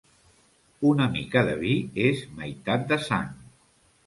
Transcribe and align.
Una 0.91 1.07
mica 1.17 1.43
de 1.49 1.53
vi 1.59 1.75
és 2.09 2.25
meitat 2.41 2.89
de 2.95 3.01
sang. 3.11 3.31